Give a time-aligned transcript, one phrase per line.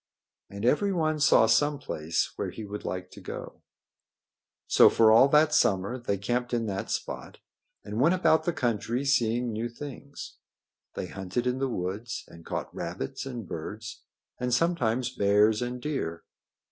[0.49, 3.61] And everyone saw some place where he would like to go.
[4.65, 7.37] So for all that summer they camped in that spot
[7.83, 10.37] and went about the country seeing new things.
[10.95, 14.01] They hunted in the woods and caught rabbits and birds
[14.39, 16.23] and sometimes bears and deer.